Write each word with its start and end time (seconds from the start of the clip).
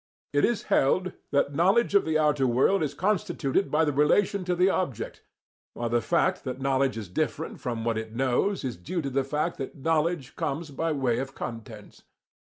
It 0.33 0.43
is 0.45 0.63
held 0.63 1.11
that 1.29 1.53
knowledge 1.53 1.93
of 1.93 2.05
the 2.05 2.17
outer 2.17 2.47
world 2.47 2.81
is 2.81 2.95
constituted 2.95 3.69
by 3.69 3.85
the 3.85 3.93
relation 3.93 4.43
to 4.45 4.55
the 4.55 4.67
object, 4.67 5.21
while 5.75 5.89
the 5.89 6.01
fact 6.01 6.43
that 6.43 6.59
knowledge 6.59 6.97
is 6.97 7.07
different 7.07 7.59
from 7.61 7.85
what 7.85 7.99
it 7.99 8.15
knows 8.15 8.63
is 8.63 8.77
due 8.77 9.03
to 9.03 9.11
the 9.11 9.23
fact 9.23 9.57
that 9.59 9.75
knowledge 9.77 10.35
comes 10.35 10.71
by 10.71 10.91
way 10.91 11.19
of 11.19 11.35
contents. 11.35 12.01